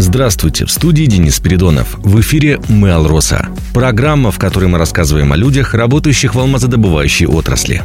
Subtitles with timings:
[0.00, 1.98] Здравствуйте, в студии Денис Передонов.
[1.98, 3.48] В эфире «Мы Алроса».
[3.74, 7.82] Программа, в которой мы рассказываем о людях, работающих в алмазодобывающей отрасли.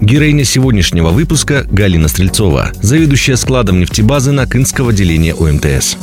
[0.00, 5.98] Героиня сегодняшнего выпуска– Галина Стрельцова, заведующая складом нефтебазы Накинского отделения УМТС.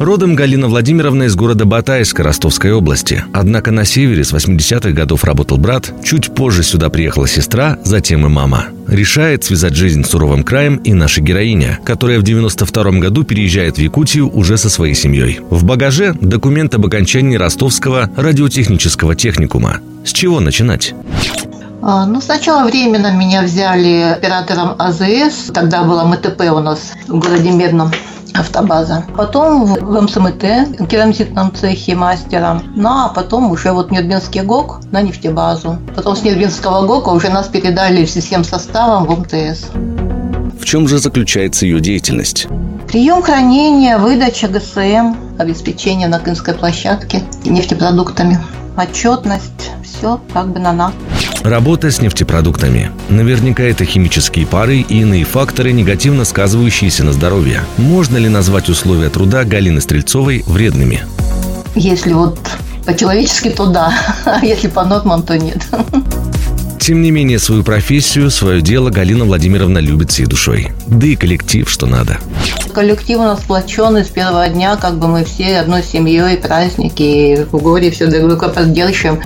[0.00, 3.22] Родом Галина Владимировна из города Батайска Ростовской области.
[3.32, 8.28] Однако на севере с 80-х годов работал брат, чуть позже сюда приехала сестра, затем и
[8.28, 8.66] мама.
[8.92, 13.80] Решает связать жизнь с суровым краем и наша героиня, которая в 92 году переезжает в
[13.80, 15.40] Якутию уже со своей семьей.
[15.48, 19.78] В багаже документ об окончании ростовского радиотехнического техникума.
[20.04, 20.94] С чего начинать?
[21.80, 25.52] А, ну, сначала временно меня взяли оператором АЗС.
[25.54, 27.92] Тогда было МТП у нас в городе Медном
[28.34, 29.04] автобаза.
[29.16, 32.62] Потом в МСМТ, керамзитном цехе мастером.
[32.76, 35.78] Ну, а потом уже вот Нербинский ГОК на нефтебазу.
[35.94, 39.70] Потом с Нербинского ГОКа уже нас передали всем составом в МТС.
[40.58, 42.46] В чем же заключается ее деятельность?
[42.88, 48.38] Прием хранения, выдача ГСМ, обеспечение на Крымской площадке нефтепродуктами,
[48.76, 50.92] отчетность, все как бы на нас.
[51.42, 52.92] Работа с нефтепродуктами.
[53.08, 57.62] Наверняка это химические пары и иные факторы, негативно сказывающиеся на здоровье.
[57.78, 61.02] Можно ли назвать условия труда Галины Стрельцовой вредными?
[61.74, 62.38] Если вот
[62.86, 63.92] по-человечески, то да,
[64.24, 65.66] а если по нормам, то нет.
[66.78, 70.72] Тем не менее, свою профессию, свое дело Галина Владимировна любит всей душой.
[70.86, 72.18] Да и коллектив, что надо.
[72.72, 77.62] Коллектив у нас сплоченный с первого дня, как бы мы все одной семьей, праздники, в
[77.62, 79.20] горе все друг друга поддерживаем.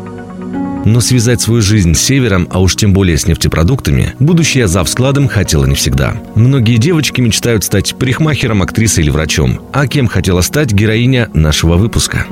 [0.86, 5.26] Но связать свою жизнь с севером, а уж тем более с нефтепродуктами, будущее зав складом
[5.26, 6.14] хотела не всегда.
[6.36, 9.60] Многие девочки мечтают стать парикмахером, актрисой или врачом.
[9.72, 12.26] А кем хотела стать героиня нашего выпуска?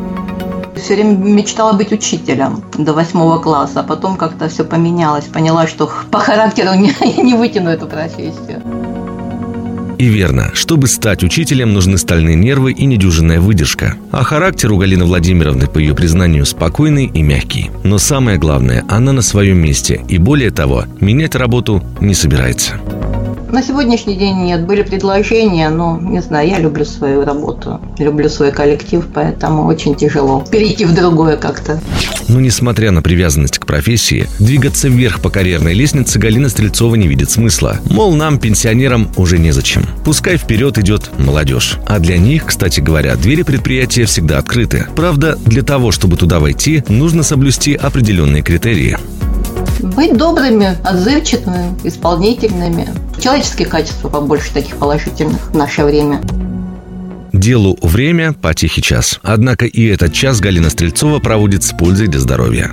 [0.76, 5.24] Все время мечтала быть учителем до восьмого класса, а потом как-то все поменялось.
[5.24, 8.62] Поняла, что по характеру не, не вытяну эту профессию.
[9.98, 13.96] И верно, чтобы стать учителем, нужны стальные нервы и недюжинная выдержка.
[14.10, 17.70] А характер у Галины Владимировны, по ее признанию, спокойный и мягкий.
[17.82, 20.02] Но самое главное, она на своем месте.
[20.08, 22.80] И более того, менять работу не собирается.
[23.54, 24.66] На сегодняшний день нет.
[24.66, 30.44] Были предложения, но, не знаю, я люблю свою работу, люблю свой коллектив, поэтому очень тяжело
[30.50, 31.80] перейти в другое как-то.
[32.26, 37.30] Но, несмотря на привязанность к профессии, двигаться вверх по карьерной лестнице Галина Стрельцова не видит
[37.30, 37.78] смысла.
[37.88, 39.86] Мол, нам, пенсионерам, уже незачем.
[40.04, 41.78] Пускай вперед идет молодежь.
[41.86, 44.88] А для них, кстати говоря, двери предприятия всегда открыты.
[44.96, 48.98] Правда, для того, чтобы туда войти, нужно соблюсти определенные критерии.
[49.84, 52.88] Быть добрыми, отзывчивыми, исполнительными.
[53.20, 56.22] Человеческие качества побольше таких положительных в наше время.
[57.34, 59.20] Делу время, по тихий час.
[59.22, 62.70] Однако и этот час Галина Стрельцова проводит с пользой для здоровья.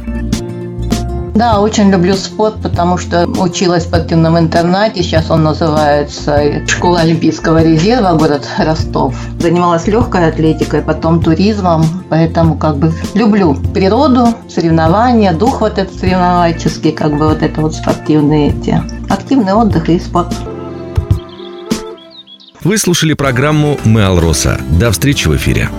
[1.34, 5.02] Да, очень люблю спорт, потому что училась в спортивном интернате.
[5.02, 9.16] Сейчас он называется Школа Олимпийского резерва, город Ростов.
[9.40, 11.86] Занималась легкой атлетикой, потом туризмом.
[12.10, 17.76] Поэтому как бы люблю природу, соревнования, дух вот этот соревновательский, как бы вот это вот
[17.76, 18.82] спортивные эти.
[19.10, 20.34] Активный отдых и спорт.
[22.64, 24.60] Вы слушали программу «Мы Алроса».
[24.80, 25.70] До встречи в эфире.